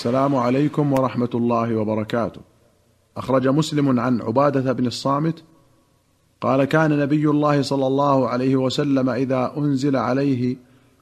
السلام 0.00 0.36
عليكم 0.36 0.92
ورحمة 0.92 1.28
الله 1.34 1.76
وبركاته. 1.76 2.40
أخرج 3.16 3.48
مسلم 3.48 4.00
عن 4.00 4.22
عبادة 4.22 4.72
بن 4.72 4.86
الصامت 4.86 5.42
قال 6.40 6.64
كان 6.64 6.98
نبي 6.98 7.30
الله 7.30 7.62
صلى 7.62 7.86
الله 7.86 8.28
عليه 8.28 8.56
وسلم 8.56 9.10
إذا 9.10 9.52
أنزل 9.56 9.96
عليه 9.96 10.56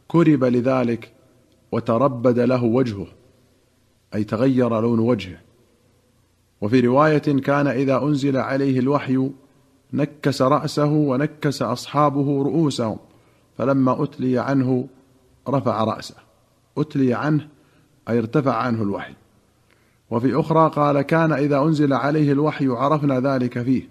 كرب 0.08 0.44
لذلك 0.44 1.12
وتربد 1.72 2.38
له 2.38 2.64
وجهه 2.64 3.06
أي 4.14 4.24
تغير 4.24 4.80
لون 4.80 4.98
وجهه. 4.98 5.40
وفي 6.60 6.80
رواية 6.80 7.18
كان 7.18 7.66
إذا 7.66 8.02
أنزل 8.02 8.36
عليه 8.36 8.78
الوحي 8.78 9.30
نكس 9.92 10.42
رأسه 10.42 10.92
ونكس 10.92 11.62
أصحابه 11.62 12.42
رؤوسهم 12.42 12.98
فلما 13.58 14.02
أتلي 14.02 14.38
عنه 14.38 14.86
رفع 15.48 15.84
رأسه. 15.84 16.16
أتلي 16.78 17.14
عنه 17.14 17.57
أي 18.08 18.18
ارتفع 18.18 18.54
عنه 18.54 18.82
الوحي. 18.82 19.14
وفي 20.10 20.40
أخرى 20.40 20.70
قال 20.70 21.02
كان 21.02 21.32
إذا 21.32 21.58
أنزل 21.58 21.92
عليه 21.92 22.32
الوحي 22.32 22.66
عرفنا 22.66 23.20
ذلك 23.20 23.62
فيه 23.62 23.88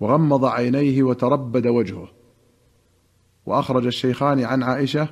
وغمض 0.00 0.44
عينيه 0.44 1.02
وتربد 1.02 1.66
وجهه. 1.66 2.08
وأخرج 3.46 3.86
الشيخان 3.86 4.44
عن 4.44 4.62
عائشة 4.62 5.08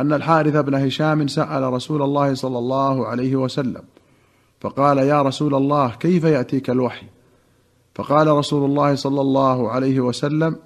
أن 0.00 0.12
الحارث 0.12 0.56
بن 0.56 0.74
هشام 0.74 1.26
سأل 1.26 1.72
رسول 1.72 2.02
الله 2.02 2.34
صلى 2.34 2.58
الله 2.58 3.06
عليه 3.06 3.36
وسلم 3.36 3.82
فقال 4.60 4.98
يا 4.98 5.22
رسول 5.22 5.54
الله 5.54 5.90
كيف 5.90 6.24
يأتيك 6.24 6.70
الوحي؟ 6.70 7.06
فقال 7.94 8.28
رسول 8.28 8.70
الله 8.70 8.94
صلى 8.94 9.20
الله 9.20 9.70
عليه 9.70 10.00
وسلم 10.00 10.56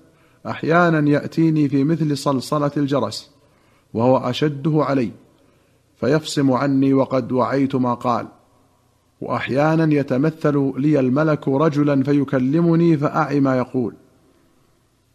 أحيانا 0.47 1.11
يأتيني 1.11 1.69
في 1.69 1.85
مثل 1.85 2.17
صلصلة 2.17 2.71
الجرس 2.77 3.31
وهو 3.95 4.17
أشده 4.17 4.85
علي. 4.85 5.13
فيفصم 6.01 6.53
عني 6.53 6.95
وقد 6.95 7.33
وعيت 7.33 7.75
ما 7.75 7.95
قال. 7.95 8.27
وأحيانا 9.21 9.95
يتمثل 9.95 10.73
لي 10.77 11.01
الملك 11.01 11.49
رجلا 11.49 12.03
فيكلمني 12.03 12.97
فأعي 12.97 13.41
ما 13.41 13.59
يقول. 13.59 13.95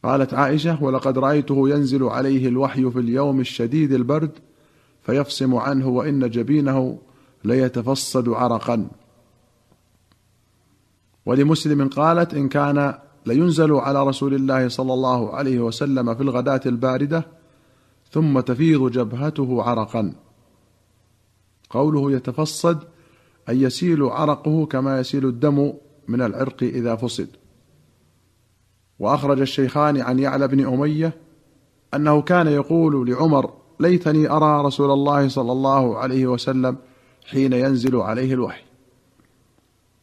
قالت 0.04 0.34
عائشة 0.34 0.84
ولقد 0.84 1.18
رأيته 1.18 1.70
ينزل 1.70 2.04
عليه 2.04 2.48
الوحي 2.48 2.92
في 2.92 3.00
اليوم 3.00 3.40
الشديد 3.40 3.94
البرد 3.94 4.32
فيفصم 5.02 5.56
عنه 5.56 5.88
وإن 5.88 6.30
جبينه 6.30 7.00
ليتفصد 7.44 8.30
عرقا. 8.30 8.88
ولمسلم 11.26 11.88
قالت 11.88 12.34
إن 12.34 12.50
كان 12.50 12.94
لينزل 13.26 13.72
على 13.74 14.04
رسول 14.04 14.34
الله 14.34 14.68
صلى 14.68 14.94
الله 14.94 15.36
عليه 15.36 15.60
وسلم 15.60 16.16
في 16.16 16.24
الغداة 16.24 16.62
الباردة 16.66 17.28
ثم 18.12 18.40
تفيض 18.40 18.92
جبهته 18.92 19.64
عرقا. 19.64 20.14
قوله 21.74 22.12
يتفصد 22.12 22.84
أي 23.50 23.62
يسيل 23.62 24.04
عرقه 24.04 24.66
كما 24.66 25.00
يسيل 25.00 25.26
الدم 25.26 25.74
من 26.08 26.22
العرق 26.22 26.64
إذا 26.64 26.96
فصد. 26.96 27.28
وأخرج 29.00 29.42
الشيخان 29.42 30.02
عن 30.02 30.20
يعلى 30.20 30.48
بن 30.48 30.66
أمية 30.66 31.14
أنه 31.94 32.22
كان 32.22 32.48
يقول 32.48 33.10
لعمر 33.10 33.54
ليتني 33.80 34.30
أرى 34.30 34.66
رسول 34.66 34.92
الله 34.92 35.28
صلى 35.28 35.52
الله 35.52 35.98
عليه 35.98 36.28
وسلم 36.28 36.78
حين 37.26 37.54
ينزل 37.54 37.96
عليه 37.96 38.34
الوحي. 38.34 38.64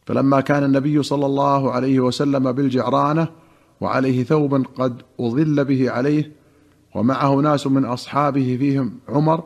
فلما 0.05 0.41
كان 0.41 0.63
النبي 0.63 1.03
صلى 1.03 1.25
الله 1.25 1.71
عليه 1.71 1.99
وسلم 1.99 2.51
بالجعرانة 2.51 3.27
وعليه 3.81 4.23
ثوب 4.23 4.65
قد 4.65 5.01
أظل 5.19 5.65
به 5.65 5.91
عليه 5.91 6.31
ومعه 6.95 7.35
ناس 7.35 7.67
من 7.67 7.85
أصحابه 7.85 8.57
فيهم 8.59 8.99
عمر 9.09 9.43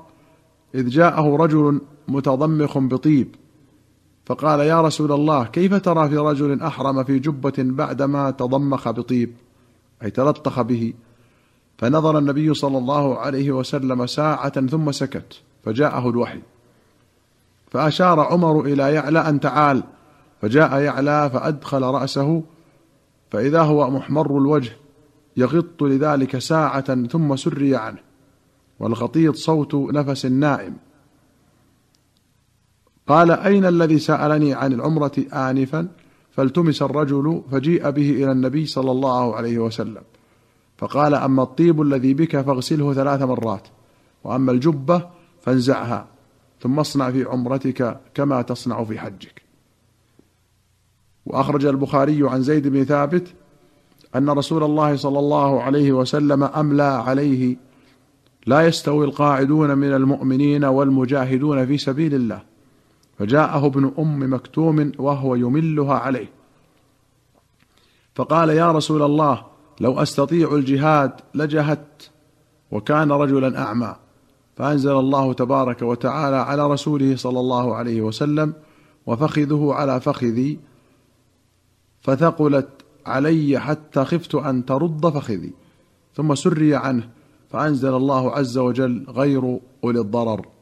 إذ 0.75 0.89
جاءه 0.89 1.35
رجل 1.35 1.81
متضمخ 2.07 2.77
بطيب. 2.77 3.35
فقال 4.25 4.59
يا 4.59 4.81
رسول 4.81 5.11
الله 5.11 5.45
كيف 5.45 5.73
ترى 5.73 6.09
في 6.09 6.17
رجل 6.17 6.61
أحرم 6.61 7.03
في 7.03 7.19
جبة 7.19 7.53
بعدما 7.57 8.31
تضمخ 8.31 8.89
بطيب؟ 8.89 9.33
أي 10.03 10.09
تلطخ 10.09 10.61
به. 10.61 10.93
فنظر 11.77 12.17
النبي 12.17 12.53
صلى 12.53 12.77
الله 12.77 13.17
عليه 13.17 13.51
وسلم 13.51 14.05
ساعة 14.05 14.67
ثم 14.67 14.91
سكت 14.91 15.41
فجاءه 15.63 16.09
الوحي. 16.09 16.39
فأشار 17.71 18.19
عمر 18.19 18.61
إلى 18.61 18.93
يعلى 18.93 19.19
أن 19.19 19.39
تعال. 19.39 19.83
فجاء 20.41 20.79
يعلى 20.79 21.29
فأدخل 21.33 21.81
رأسه. 21.81 22.43
فإذا 23.31 23.61
هو 23.61 23.89
محمر 23.89 24.37
الوجه 24.37 24.71
يغط 25.37 25.83
لذلك 25.83 26.37
ساعة 26.37 27.07
ثم 27.07 27.35
سري 27.35 27.75
عنه. 27.75 27.97
والغطيط 28.79 29.35
صوت 29.35 29.75
نفس 29.75 30.25
النائم 30.25 30.75
قال 33.07 33.31
أين 33.31 33.65
الذي 33.65 33.99
سألني 33.99 34.53
عن 34.53 34.73
العمرة 34.73 35.11
آنفا؟ 35.33 35.87
فالتمس 36.31 36.81
الرجل 36.81 37.41
فجيء 37.51 37.89
به 37.89 38.09
إلى 38.09 38.31
النبي 38.31 38.65
صلى 38.65 38.91
الله 38.91 39.35
عليه 39.35 39.57
وسلم. 39.57 40.01
فقال 40.77 41.15
أما 41.15 41.43
الطيب 41.43 41.81
الذي 41.81 42.13
بك 42.13 42.41
فاغسله 42.41 42.93
ثلاث 42.93 43.21
مرات 43.21 43.67
وأما 44.23 44.51
الجبة 44.51 45.09
فانزعها 45.41 46.07
ثم 46.61 46.79
اصنع 46.79 47.11
في 47.11 47.23
عمرتك 47.23 47.99
كما 48.13 48.41
تصنع 48.41 48.83
في 48.83 48.99
حجك. 48.99 49.41
وأخرج 51.25 51.65
البخاري 51.65 52.29
عن 52.29 52.41
زيد 52.41 52.67
بن 52.67 52.83
ثابت 52.83 53.27
أن 54.15 54.29
رسول 54.29 54.63
الله 54.63 54.95
صلى 54.95 55.19
الله 55.19 55.61
عليه 55.61 55.91
وسلم 55.91 56.43
أملى 56.43 56.83
عليه 56.83 57.57
لا 58.47 58.61
يستوي 58.61 59.05
القاعدون 59.05 59.77
من 59.77 59.93
المؤمنين 59.93 60.65
والمجاهدون 60.65 61.65
في 61.65 61.77
سبيل 61.77 62.15
الله. 62.15 62.54
فجاءه 63.19 63.65
ابن 63.65 63.91
أم 63.99 64.33
مكتوم 64.33 64.91
وهو 64.97 65.35
يملها 65.35 65.93
عليه. 65.93 66.29
فقال 68.15 68.49
يا 68.49 68.71
رسول 68.71 69.01
الله 69.01 69.45
لو 69.81 69.99
أستطيع 69.99 70.55
الجهاد 70.55 71.11
لجهدت 71.33 72.11
وكان 72.71 73.11
رجلا 73.11 73.61
أعمى. 73.61 73.95
فأنزل 74.57 74.91
الله 74.91 75.33
تبارك 75.33 75.81
وتعالى 75.81 76.35
على 76.35 76.67
رسوله 76.67 77.15
صلى 77.15 77.39
الله 77.39 77.75
عليه 77.75 78.01
وسلم 78.01 78.53
وفخذه 79.05 79.69
على 79.73 80.01
فخذي 80.01 80.59
فثقلت 82.01 82.69
علي 83.05 83.59
حتى 83.59 84.05
خفت 84.05 84.35
أن 84.35 84.65
ترد 84.65 85.09
فخذي. 85.09 85.53
ثم 86.15 86.35
سري 86.35 86.75
عنه 86.75 87.09
فأنزل 87.49 87.95
الله 87.95 88.31
عز 88.31 88.57
وجل 88.57 89.05
غير 89.09 89.59
أولي 89.83 89.99
الضرر. 89.99 90.54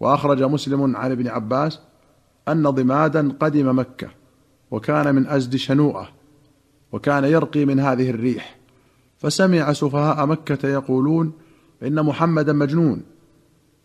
وأخرج 0.00 0.42
مسلم 0.42 0.96
عن 0.96 1.10
ابن 1.10 1.28
عباس 1.28 1.80
أن 2.48 2.62
ضمادا 2.62 3.32
قدم 3.40 3.78
مكة 3.78 4.08
وكان 4.70 5.14
من 5.14 5.26
أزد 5.26 5.56
شنوءه 5.56 6.08
وكان 6.92 7.24
يرقي 7.24 7.64
من 7.64 7.80
هذه 7.80 8.10
الريح. 8.10 8.58
فسمع 9.18 9.72
سفهاء 9.72 10.26
مكة 10.26 10.68
يقولون 10.68 11.32
إن 11.82 12.02
محمدا 12.02 12.52
مجنون. 12.52 13.02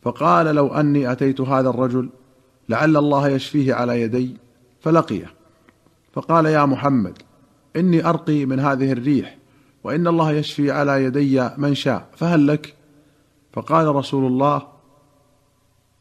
فقال 0.02 0.56
لو 0.56 0.68
أني 0.68 1.12
أتيت 1.12 1.42
هذا 1.42 1.70
الرجل 1.70 2.10
لعل 2.70 2.98
الله 2.98 3.28
يشفيه 3.28 3.74
على 3.74 4.02
يدي 4.02 4.38
فلقيه. 4.80 5.32
فقال 6.14 6.46
يا 6.46 6.66
محمد 6.66 7.18
إني 7.76 8.10
أرقي 8.10 8.46
من 8.46 8.60
هذه 8.60 8.92
الريح 8.92 9.38
وإن 9.84 10.08
الله 10.08 10.32
يشفي 10.32 10.72
على 10.72 11.04
يدي 11.04 11.50
من 11.58 11.76
شاء 11.76 12.08
فهل 12.16 12.48
لك؟ 12.48 12.76
فقال 13.54 13.96
رسول 13.96 14.26
الله 14.26 14.75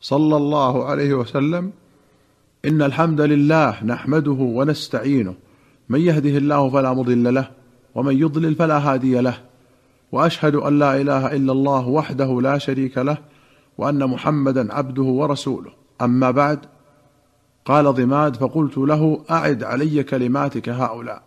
صلى 0.04 0.36
الله 0.36 0.84
عليه 0.84 1.14
وسلم 1.14 1.72
إن 2.64 2.82
الحمد 2.82 3.20
لله 3.20 3.84
نحمده 3.84 4.32
ونستعينه 4.32 5.34
من 5.88 6.00
يهده 6.00 6.38
الله 6.38 6.70
فلا 6.70 6.92
مضل 6.92 7.34
له 7.34 7.50
ومن 7.94 8.18
يضلل 8.18 8.54
فلا 8.54 8.78
هادي 8.78 9.20
له 9.20 9.40
وأشهد 10.12 10.54
أن 10.54 10.78
لا 10.78 11.00
إله 11.00 11.36
إلا 11.36 11.52
الله 11.52 11.88
وحده 11.88 12.40
لا 12.40 12.58
شريك 12.58 12.98
له 12.98 13.16
وأن 13.78 14.06
محمدا 14.06 14.74
عبده 14.74 15.02
ورسوله. 15.02 15.70
أما 16.02 16.30
بعد 16.30 16.58
قال 17.64 17.94
ضماد 17.94 18.36
فقلت 18.36 18.78
له 18.78 19.24
أعد 19.30 19.64
علي 19.64 20.02
كلماتك 20.02 20.68
هؤلاء. 20.68 21.22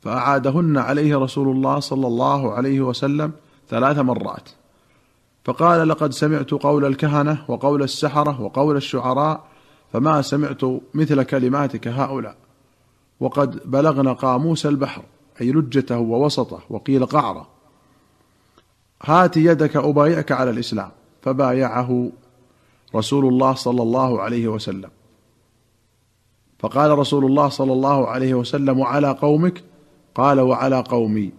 فأعادهن 0.00 0.78
عليه 0.78 1.18
رسول 1.18 1.48
الله 1.48 1.80
صلى 1.80 2.06
الله 2.06 2.52
عليه 2.52 2.80
وسلم 2.80 3.32
ثلاث 3.68 3.98
مرات. 3.98 4.48
فقال 5.44 5.88
لقد 5.88 6.12
سمعت 6.12 6.50
قول 6.50 6.84
الكهنة 6.84 7.44
وقول 7.48 7.82
السحرة 7.82 8.40
وقول 8.40 8.76
الشعراء 8.76 9.44
فما 9.92 10.22
سمعت 10.22 10.60
مثل 10.94 11.22
كلماتك 11.22 11.88
هؤلاء. 11.88 12.36
وقد 13.20 13.70
بلغنا 13.70 14.12
قاموس 14.12 14.66
البحر 14.66 15.02
أي 15.40 15.52
لجته 15.52 15.98
ووسطه 15.98 16.60
وقيل 16.70 17.06
قعره. 17.06 17.48
هات 19.02 19.36
يدك 19.36 19.76
أبايعك 19.76 20.32
على 20.32 20.50
الإسلام 20.50 20.90
فبايعه 21.22 22.10
رسول 22.94 23.26
الله 23.26 23.54
صلى 23.54 23.82
الله 23.82 24.20
عليه 24.22 24.48
وسلم. 24.48 24.90
فقال 26.58 26.98
رسول 26.98 27.24
الله 27.24 27.48
صلى 27.48 27.72
الله 27.72 28.08
عليه 28.08 28.34
وسلم 28.34 28.78
وعلى 28.78 29.10
قومك 29.10 29.64
قال 30.14 30.40
وعلى 30.40 30.80
قومي. 30.80 31.32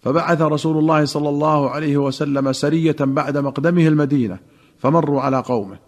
فبعث 0.00 0.42
رسول 0.42 0.78
الله 0.78 1.04
صلى 1.04 1.28
الله 1.28 1.70
عليه 1.70 1.96
وسلم 1.96 2.52
سرية 2.52 2.96
بعد 3.00 3.38
مقدمه 3.38 3.86
المدينة 3.86 4.38
فمروا 4.78 5.20
على 5.20 5.40
قومه. 5.40 5.78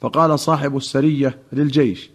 فقال 0.00 0.38
صاحب 0.38 0.76
السرية 0.76 1.38
للجيش 1.52 2.10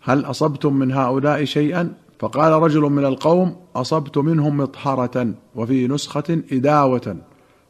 هل 0.00 0.24
أصبتم 0.24 0.72
من 0.72 0.92
هؤلاء 0.92 1.44
شيئا؟ 1.44 1.94
فقال 2.18 2.52
رجل 2.52 2.80
من 2.80 3.04
القوم 3.04 3.56
أصبت 3.76 4.18
منهم 4.18 4.56
مطهرة 4.56 5.34
وفي 5.54 5.88
نسخة 5.88 6.42
إداوة. 6.52 7.16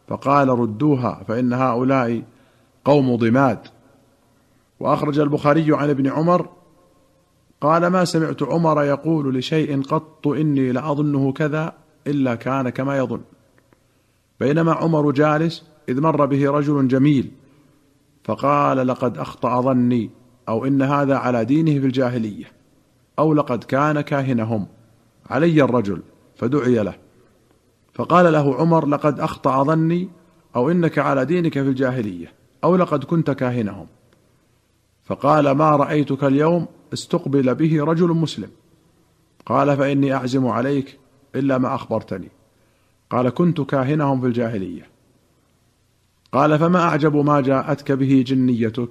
فقال 0.08 0.48
ردوها 0.48 1.24
فإن 1.28 1.52
هؤلاء 1.52 2.22
قوم 2.84 3.16
ضماد. 3.16 3.58
وأخرج 4.80 5.18
البخاري 5.18 5.66
عن 5.76 5.90
ابن 5.90 6.06
عمر 6.06 6.48
قال 7.60 7.86
ما 7.86 8.04
سمعت 8.04 8.42
عمر 8.42 8.82
يقول 8.82 9.34
لشيء 9.38 9.82
قط 9.82 10.28
إني 10.28 10.72
لأظنه 10.72 11.32
كذا. 11.32 11.72
إلا 12.06 12.34
كان 12.34 12.68
كما 12.68 12.98
يظن. 12.98 13.20
بينما 14.40 14.72
عمر 14.72 15.10
جالس 15.10 15.64
إذ 15.88 16.00
مر 16.00 16.26
به 16.26 16.50
رجل 16.50 16.88
جميل 16.88 17.30
فقال 18.24 18.86
لقد 18.86 19.18
أخطأ 19.18 19.60
ظني 19.60 20.10
أو 20.48 20.66
إن 20.66 20.82
هذا 20.82 21.16
على 21.16 21.44
دينه 21.44 21.80
في 21.80 21.86
الجاهليه 21.86 22.44
أو 23.18 23.34
لقد 23.34 23.64
كان 23.64 24.00
كاهنهم. 24.00 24.66
علي 25.30 25.62
الرجل 25.62 26.02
فدعي 26.36 26.74
له. 26.74 26.94
فقال 27.94 28.32
له 28.32 28.54
عمر 28.54 28.86
لقد 28.86 29.20
أخطأ 29.20 29.62
ظني 29.62 30.08
أو 30.56 30.70
إنك 30.70 30.98
على 30.98 31.24
دينك 31.24 31.52
في 31.52 31.68
الجاهلية 31.68 32.32
أو 32.64 32.76
لقد 32.76 33.04
كنت 33.04 33.30
كاهنهم. 33.30 33.86
فقال 35.04 35.50
ما 35.50 35.70
رأيتك 35.70 36.24
اليوم 36.24 36.66
استقبل 36.92 37.54
به 37.54 37.84
رجل 37.84 38.08
مسلم. 38.08 38.48
قال 39.46 39.76
فإني 39.76 40.14
أعزم 40.14 40.46
عليك 40.46 40.98
إلا 41.36 41.58
ما 41.58 41.74
أخبرتني. 41.74 42.28
قال 43.10 43.28
كنت 43.28 43.60
كاهنهم 43.60 44.20
في 44.20 44.26
الجاهلية. 44.26 44.88
قال 46.32 46.58
فما 46.58 46.82
أعجب 46.82 47.16
ما 47.16 47.40
جاءتك 47.40 47.92
به 47.92 48.24
جنيتك؟ 48.26 48.88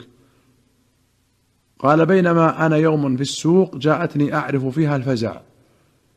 قال 1.79 2.05
بينما 2.05 2.65
أنا 2.65 2.77
يوم 2.77 3.15
في 3.15 3.21
السوق 3.21 3.77
جاءتني 3.77 4.33
أعرف 4.35 4.65
فيها 4.65 4.95
الفزع 4.95 5.41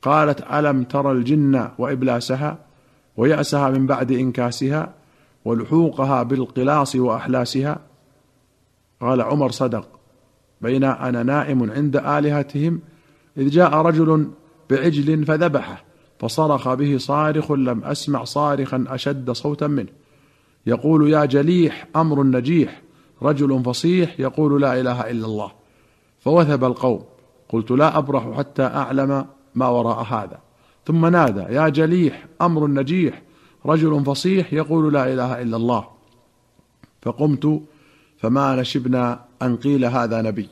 قالت 0.03 0.53
ألم 0.53 0.85
ترى 0.85 1.13
الجن 1.13 1.69
وإبلاسها 1.79 2.59
ويأسها 3.17 3.71
من 3.71 3.87
بعد 3.87 4.13
إنكاسها 4.13 4.95
ولحوقها 5.45 6.23
بالقلاص 6.23 6.97
وأحلاسها؟ 6.97 7.79
قال 9.01 9.21
عمر 9.21 9.51
صدق. 9.51 9.89
بين 10.61 10.85
أنا 10.85 11.23
نائم 11.23 11.71
عند 11.71 11.97
آلهتهم 11.97 12.81
إذ 13.37 13.49
جاء 13.49 13.75
رجل 13.75 14.31
بعجل 14.71 15.25
فذبحه. 15.25 15.88
فصرخ 16.21 16.75
به 16.75 16.99
صارخ 16.99 17.53
لم 17.53 17.85
أسمع 17.85 18.25
صارخا 18.25 18.85
أشد 18.89 19.31
صوتا 19.31 19.67
منه. 19.67 19.89
يقول 20.67 21.11
يا 21.11 21.25
جليح 21.25 21.87
أمر 21.97 22.23
نجيح 22.23 22.83
رجل 23.23 23.63
فصيح 23.65 24.21
يقول 24.21 24.63
لا 24.63 24.81
إله 24.81 25.11
إلا 25.11 25.27
الله. 25.27 25.53
فوثب 26.21 26.65
القوم 26.65 27.05
قلت 27.49 27.71
لا 27.71 27.99
أبرح 27.99 28.37
حتى 28.37 28.63
أعلم 28.63 29.27
ما 29.55 29.69
وراء 29.69 30.03
هذا. 30.03 30.41
ثم 30.87 31.07
نادى 31.07 31.41
يا 31.41 31.69
جليح 31.69 32.27
أمر 32.43 32.67
نجيح 32.67 33.23
رجل 33.67 34.05
فصيح 34.05 34.53
يقول 34.53 34.95
لا 34.95 35.13
إله 35.13 35.43
إلا 35.43 35.57
الله. 35.57 35.85
فقمت 37.03 37.63
فما 38.19 38.57
نشبنا 38.57 39.25
أن 39.43 39.57
قيل 39.57 39.85
هذا 39.85 40.23
نبي. 40.23 40.49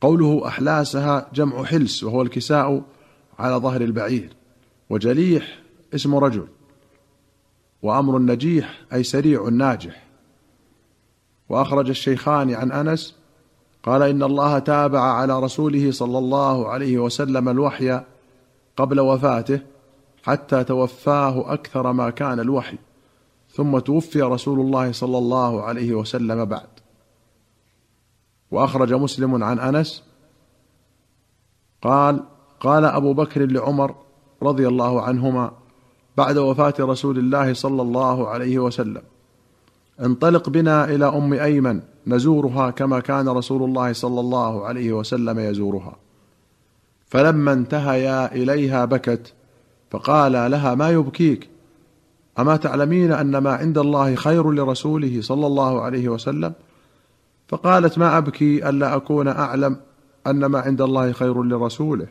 قوله 0.00 0.46
أحلاسها 0.46 1.30
جمع 1.34 1.64
حلس 1.64 2.04
وهو 2.04 2.22
الكساء 2.22 2.82
على 3.38 3.56
ظهر 3.56 3.80
البعير 3.80 4.36
وجليح 4.90 5.58
اسم 5.94 6.14
رجل 6.14 6.48
وأمر 7.82 8.16
النجيح 8.16 8.80
أي 8.92 9.02
سريع 9.02 9.48
ناجح. 9.48 10.04
وأخرج 11.48 11.88
الشيخان 11.88 12.54
عن 12.54 12.72
أنس 12.72 13.16
قال 13.82 14.02
إن 14.02 14.22
الله 14.22 14.58
تابع 14.58 15.00
على 15.00 15.40
رسوله 15.40 15.90
صلى 15.92 16.18
الله 16.18 16.68
عليه 16.68 16.98
وسلم 16.98 17.48
الوحي 17.48 18.00
قبل 18.76 19.00
وفاته 19.00 19.60
حتى 20.22 20.64
توفاه 20.64 21.52
أكثر 21.52 21.92
ما 21.92 22.10
كان 22.10 22.40
الوحي 22.40 22.78
ثم 23.50 23.78
توفي 23.78 24.22
رسول 24.22 24.60
الله 24.60 24.92
صلى 24.92 25.18
الله 25.18 25.62
عليه 25.62 25.94
وسلم 25.94 26.44
بعد. 26.44 26.68
وأخرج 28.50 28.92
مسلم 28.92 29.44
عن 29.44 29.58
أنس 29.58 30.04
قال 31.82 32.24
قال 32.60 32.84
أبو 32.84 33.12
بكر 33.12 33.46
لعمر 33.46 33.94
رضي 34.42 34.68
الله 34.68 35.02
عنهما 35.02 35.50
بعد 36.16 36.38
وفاة 36.38 36.74
رسول 36.80 37.18
الله 37.18 37.52
صلى 37.52 37.82
الله 37.82 38.28
عليه 38.28 38.58
وسلم 38.58 39.02
انطلق 40.00 40.48
بنا 40.48 40.84
إلى 40.84 41.04
أم 41.04 41.32
أيمن 41.32 41.80
نزورها 42.06 42.70
كما 42.70 43.00
كان 43.00 43.28
رسول 43.28 43.62
الله 43.62 43.92
صلى 43.92 44.20
الله 44.20 44.66
عليه 44.66 44.92
وسلم 44.92 45.38
يزورها. 45.38 45.96
فلما 47.06 47.52
انتهيا 47.52 48.34
إليها 48.34 48.84
بكت 48.84 49.32
فقال 49.90 50.32
لها 50.32 50.74
ما 50.74 50.90
يبكيك؟ 50.90 51.48
أما 52.38 52.56
تعلمين 52.56 53.12
أن 53.12 53.38
ما 53.38 53.52
عند 53.52 53.78
الله 53.78 54.14
خير 54.14 54.52
لرسوله 54.52 55.20
صلى 55.22 55.46
الله 55.46 55.82
عليه 55.82 56.08
وسلم؟ 56.08 56.52
فقالت 57.48 57.98
ما 57.98 58.18
أبكي 58.18 58.68
ألا 58.68 58.96
أكون 58.96 59.28
أعلم 59.28 59.76
أن 60.26 60.44
ما 60.44 60.60
عند 60.60 60.80
الله 60.80 61.12
خير 61.12 61.42
لرسوله. 61.42 62.06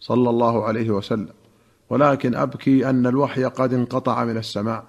صلى 0.00 0.30
الله 0.30 0.64
عليه 0.64 0.90
وسلم. 0.90 1.32
ولكن 1.90 2.34
أبكي 2.34 2.90
أن 2.90 3.06
الوحي 3.06 3.44
قد 3.44 3.74
انقطع 3.74 4.24
من 4.24 4.36
السماء 4.36 4.84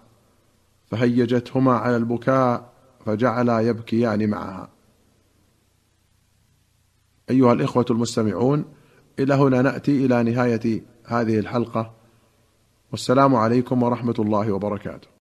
فهيجتهما 0.87 1.73
على 1.73 1.95
البكاء 1.95 2.73
فجعلا 3.05 3.59
يبكيان 3.59 4.29
معها. 4.29 4.69
أيها 7.29 7.53
الإخوة 7.53 7.85
المستمعون 7.91 8.65
إلى 9.19 9.33
هنا 9.33 9.61
نأتي 9.61 10.05
إلى 10.05 10.23
نهاية 10.23 10.83
هذه 11.05 11.39
الحلقة. 11.39 11.93
والسلام 12.91 13.35
عليكم 13.35 13.83
ورحمة 13.83 14.15
الله 14.19 14.51
وبركاته. 14.51 15.07